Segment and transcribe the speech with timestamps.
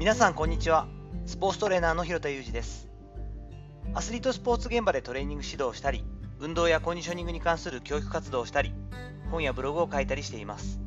[0.00, 0.88] 皆さんこんにちは。
[1.26, 2.88] スポーツトレーナーの広田裕二です。
[3.92, 6.06] アスリートスポーツ現場でトレーニング指導をしたり
[6.38, 8.72] 運動やコンディショニングに関する教育活動をしたり
[9.30, 10.80] 本やブログを書いたりしています。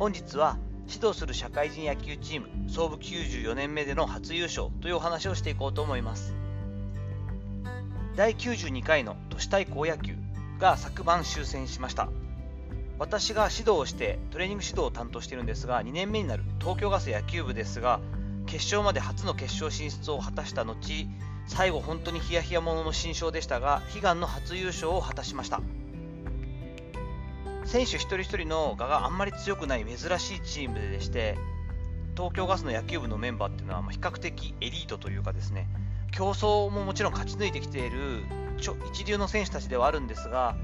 [0.00, 6.34] 本日は指導する社会人野球チーム創部94年目での初優勝というお話をしていこうと思います。
[8.16, 10.16] 第92回の都市対抗野球
[10.58, 12.08] が昨晩終戦しました。
[12.98, 18.00] 私が指導をしてトレーニング指導を担当しているんですが2年目になる東京ガス野球部ですが
[18.46, 20.76] 決勝まで初の決勝進出を果たした後
[21.46, 25.60] 最後本当にヒヤヒヤものの新章でしたが悲願の初優勝を果たしました。
[27.66, 31.36] 選手一人一人の我があんまり強くない珍しいチームでして
[32.16, 35.68] 東京ガスの野球部のメンバーっていうのは比較的エリートというかですね
[36.12, 38.24] 競争ももちろん勝ち抜いてきている
[38.92, 40.56] 一流の選手たちではあるんですが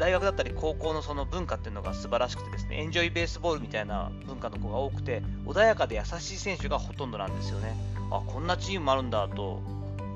[0.00, 7.76] 大学だったり高校のその文化っていうのが素晴らしくてですねエンジョイベースボールみたいな文化の子が多くて穏やかで優しい選手がほとんどなんですよね。
[8.10, 9.60] あこんなチームもあるんだと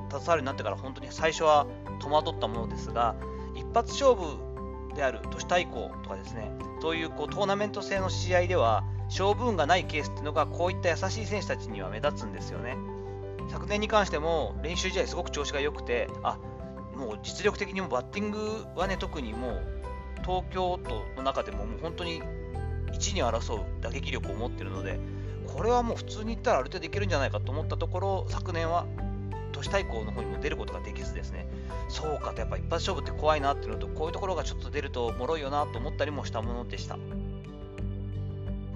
[0.09, 1.67] 携わるようになってから本当に最初は
[2.01, 3.15] 戸惑ったものですが
[3.55, 4.39] 一発勝負
[4.97, 12.79] である都市対抗とかですねそういうこうトーナメント制の試合では勝負運がないケースっていうのがこういった優しい選手たちには目立つんですよね。
[13.51, 16.39] 昨年に関しても練習試合すごく調子が良くてあ
[16.95, 19.63] もう実力的にもバッティングはね特にもう
[20.23, 22.23] 東京都の中でももう本当に
[22.93, 24.99] 1に争う打撃力を持っているので
[25.47, 28.87] これはもう普通に言ったらある程度いけるんじゃないかと思ったところ昨年は
[29.53, 31.47] 都市対抗の方にも出ることができずですね。
[31.89, 36.99] そうかとやっぱ一発勝負って怖いなっていうのとこういうところがちょっと出ると脆いよなと思ったりもしたものでした。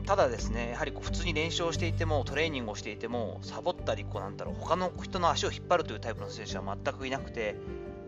[0.07, 7.57] ただですねやはりこう普通に練習をしていてもトレーニングをしていてもサボったりこうなんだろう他の人の足を引っ張るというタイプの選手は全くいなくて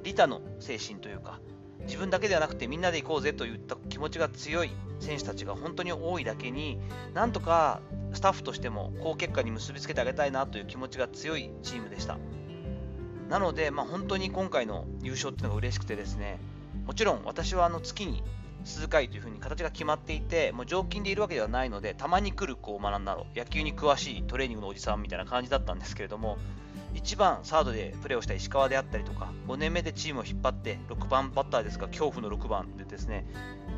[0.02, 1.40] 利他の精神というか
[1.86, 4.70] 自分だけではなくてみんなで行こうぜといった気持ちが強い
[5.00, 6.78] 選手たちが本当に多いだけに
[7.14, 7.80] なんとか
[8.12, 12.18] スタッフとしても好結果に結びつけてあげたいなという気持ちが強いチームでした。
[13.28, 16.40] なので、まあ、本当に今回の優勝っていうのが嬉しくてですね
[16.84, 18.24] もちろん私はあの月に
[18.64, 26.38] 数回というふうに形が決まっていてもう常勤でいるわけではないのでたまに来るこう学んだろ野球に詳しいトレーニングのおじさんみたいな感じだったんですけれども
[26.94, 33.26] 1番サードでプレーをした石川であったりとか5年目でチームを引っ張って6番バッターですが恐怖の6番でですね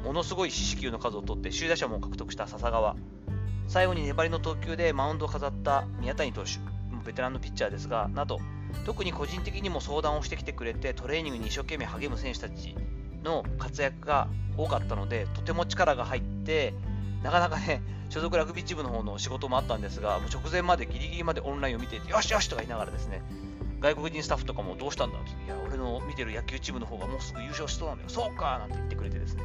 [0.04, 2.96] ものすごい四死球の数を取って首位打者も獲得した笹川。
[3.68, 6.58] 最後に粘りの投球でマウンドを飾った宮谷投手
[7.06, 8.38] ベテランのピッチャーですがなど
[8.84, 12.76] 特に個人的にも相談をしてきてくれてトレーニングに一生懸命励む選手たち
[13.22, 16.74] の活躍が多かったのでとても力が入って
[17.22, 23.22] なかなかね 所属ラグビーチームの方の仕事もあったんですが、もう直前までギリギリまでオンラインを見ていて、よしよしとか言いながらですね、
[23.81, 29.44] 外国人スタッフとかもどうしたんだって、いや、俺の見てる野球チームの方がもうすぐ優勝しそうなんだよ、そうかなんて言ってくれてですね、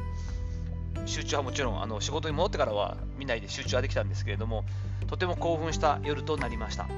[1.06, 4.64] 集中はもちろんあの仕事に戻ってからは見ないで集中はできたんですけれども、
[5.06, 6.88] とても興奮した夜となりました。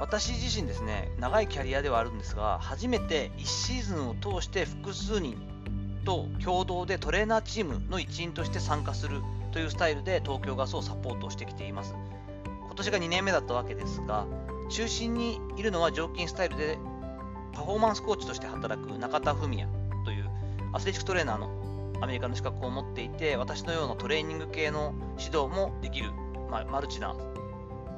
[0.00, 5.53] 私自身ですね、長いキャリアではあるんですが、初めて1シーズンを通して複数人
[6.04, 9.22] と共同でトレーナーチームの一員として参加する
[9.52, 11.94] というスタイルで東京ガスをサポートしてきています。
[12.66, 14.26] 今年が2年目だったわけですが、
[14.68, 16.78] 中心にいるのは常勤スタイルで
[17.52, 19.68] パフォーマンスコーチとして働く中田文也
[20.04, 20.28] という
[20.72, 26.10] アスレチックトレーナーのアメリカの資格を持っていて、私のようなトレーニング系の指導もできる、
[26.50, 27.14] まあ、マルチな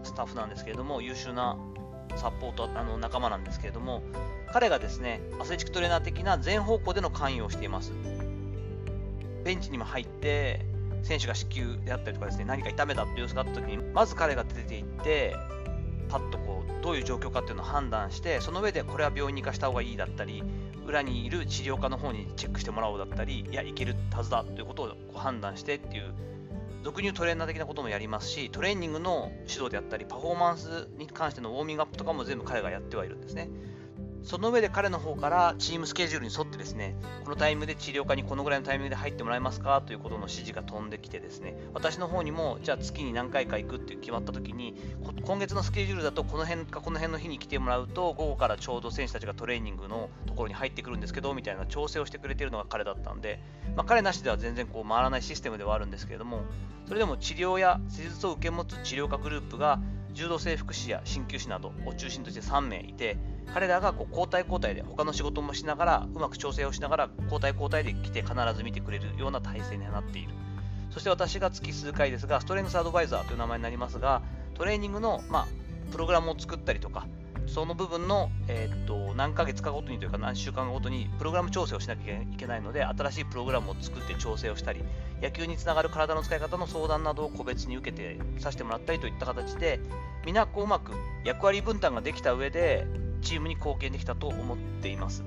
[0.05, 1.57] スタッフなんですけれども、優秀な
[2.17, 4.03] サポートあの仲間なんですけれども、
[4.53, 7.93] 彼がですね、アスレチックトレーナー的な全方向での関与をしています。
[9.45, 10.65] ベンチにも入って、
[11.03, 15.37] 選手が子宮であったりとかですね、何か痛めたっていう様子があった時に、まず彼が出ていって、
[16.09, 20.43] パッとこう、どういう状況かっていうのを判断して、その上でこれは病院に行かした方がいいだったり、
[20.87, 26.15] 裏にいる治療科の方にチェックしてもらおうだったり、いや、いけるはずだということをこう判断してっていう、
[26.87, 33.51] 俗入トレーナー的なこともやりますし、トレーニングの指導であったり、パフォーマンスに関してのウォーミングアップとかも全部彼がやってはいるんですね。
[34.27, 44.75] その上で彼の方からチームスケジュールに沿ってですね、このタイムで治療科にこのぐらいのタイミングで入ってもらえますかということの指示が飛んできてですね、私の方にも、じゃあ月に何回か行くって決まった時に、
[45.25, 53.41] 今月のスケジュールだとこの辺かこの辺の日に来てもらうと、午後からちょうど選手たちがトレーニングのところに入ってくるんですけど、みたいな調整をしてくれているのが彼だったんで、
[53.77, 56.41] まあ、彼なしでは全然こう回らないシステムではあるんですけれども、
[56.89, 59.79] それでも治療や施術を受け持つ治療科グループが、
[60.17, 63.17] 柔道整復師や鍼灸師などを中心として3名いて、
[63.53, 70.33] 彼らがこう交代交代で他の仕事もしながらうまく調整をしながら交代交代で来て必ず見てくれるような体制になっている。
[70.91, 74.23] そして私が月数回ですがストレングスアドバイザーという名前になりますが
[74.55, 75.47] トレーニングの、まあ、
[75.93, 77.07] プログラムを作ったりとか
[77.47, 84.83] その部分の、えー、っと何ヶ月かごとにというか何週間ごとにプログラム調整をしなきゃいけないので新しいプログラムを作って調整をしたり
[85.23, 89.81] 野球につながる体の使い方の相談などを個別に受けてさせてもらったりといった形で
[90.25, 90.93] 皆こううまく
[91.25, 92.87] 役割分担ができた上で
[93.23, 95.25] チームに貢献できたと思っています。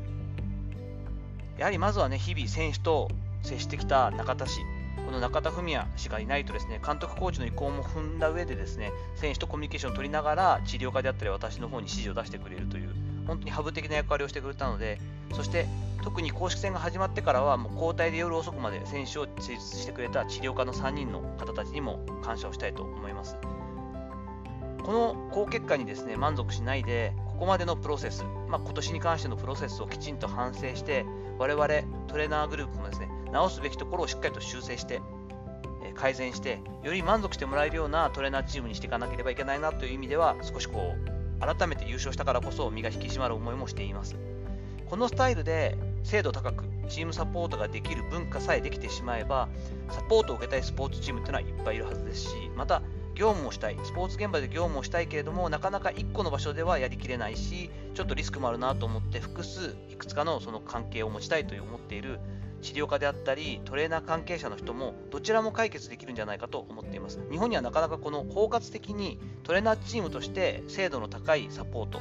[1.57, 3.09] やはりまずはね日々選手と
[3.43, 4.61] 接してきた中田氏
[5.05, 12.93] この中田文也氏がいないとですね監督コーチの意向も踏んだ上でですね選手とコミュニケーションを取りながら治療家であったり私の方に指示を出してくれるという
[13.29, 14.97] 本当にハブ的な役割をしてくれたので
[15.35, 15.67] そして
[16.03, 23.35] 特に公式戦が始まってからはもう交代で夜遅くまで選手を施術してくれた治療家の3人の方たちにも感謝をしたいと思います。
[24.83, 31.05] この好結果にですね満足しないでここまでのプロセス、まあ、今年に関してのプロセスをきちんと反省して
[31.37, 31.67] 我々
[32.07, 35.01] トレーナーグループもですね直すべきところをしっかりと修正して
[35.93, 44.15] 改善してより満足してもらえるようなトレーナーチームにしていかなければいけないなという意味では少しこう改めて優勝したからこそ身が引き締まる思いもしています。
[44.89, 49.47] このスタイルで精度高くチームサポートができる文化さえできてしまえば
[49.89, 52.81] サポートを受けたいスポーツチームっていうのはいっぱいいるはずですしまた
[53.13, 62.19] 業務をしたいスポーツ現場で業務をしたいけれどもなかなか1個の場所ではやりきれないしちょっとリスクもあるなと思って複数いくつかのその関係を持ちたいと思っている
[62.61, 67.19] 治療家であったりトレーナー関係者の人もどちらも解決できるんじゃないかと思っています。
[67.31, 71.99] 日本にはなかなかこの包括的にトレーナーチームとして精度の高いサポート。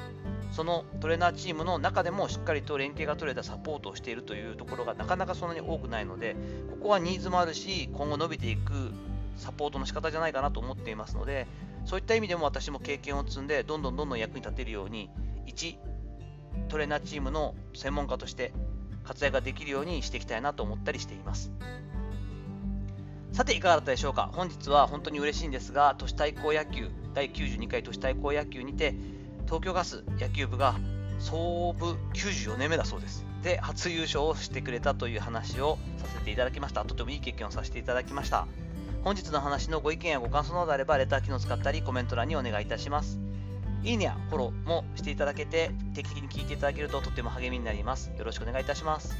[0.51, 6.37] そのトレーナーチームの中でもしっかりと連携が取れたサポートをしているというところがなかなかそんなに多くないので
[6.71, 8.73] ここはニーズもあるし今後伸びていく
[9.37, 11.47] サポートの仕方じゃないかなと思っていますので
[11.85, 15.11] そういった意味でも私も経験を積んでどんどんどんどん役に立てるように
[15.47, 15.77] 1
[16.69, 18.53] トレーナーチームの専門家として
[19.09, 21.51] 活躍ができるようにしていきたいなと思ったりしています。
[23.33, 24.31] さていかがだったでしょうか？
[24.33, 28.95] 本日は本当に嬉しいんですが都市対抗野球第92回都市対抗野球にて
[29.47, 30.75] 東京ガス野球部が
[31.21, 33.25] 創部94年目だそうです。
[33.43, 36.85] で初優勝をしてくれたという話をさせていただきました。
[36.85, 38.47] とてもいい経験をさせていただきました。
[39.05, 43.21] 本日の話のご意見やご感想などあればレター機能を使ったりコメント欄にお願いいたします。
[43.83, 48.11] いいねやフォローもしていただけて定期的に聞いていただけるととっても励みになります。
[48.19, 49.17] よろしくお願いいたします。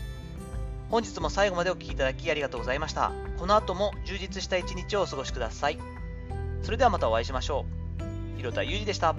[0.91, 3.13] 本日も最後までお聴きいただきありがとうございました。
[3.39, 5.79] この後も充実した一日をお過ごしください。
[6.63, 7.67] それではまたお会いしましょ
[8.35, 8.37] う。
[8.39, 9.15] 広田祐二でした。